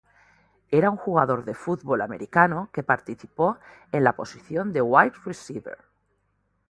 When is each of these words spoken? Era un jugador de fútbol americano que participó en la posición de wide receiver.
Era 0.71 0.89
un 0.89 0.97
jugador 0.97 1.45
de 1.45 1.53
fútbol 1.53 2.01
americano 2.01 2.71
que 2.73 2.81
participó 2.81 3.59
en 3.91 4.03
la 4.03 4.15
posición 4.15 4.73
de 4.73 4.81
wide 4.81 5.13
receiver. 5.25 5.77